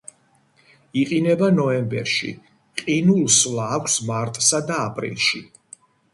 [1.01, 2.31] იყინება ნოემბერში,
[2.81, 5.45] ყინულსვლა აქვს მარტსა და აპრილში.